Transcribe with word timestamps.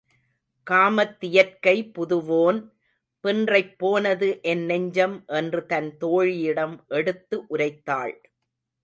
காமத்தியற்கை 0.67 1.75
புதுவோன் 1.97 2.59
பின்றைப் 3.23 3.77
போனது 3.77 4.39
என் 4.43 4.65
நெஞ்சம் 4.65 5.15
என்று 5.33 5.61
தன் 5.65 5.91
தோழியிடம் 5.97 6.75
எடுத்து 6.91 7.37
உரைத்தாள். 7.47 8.15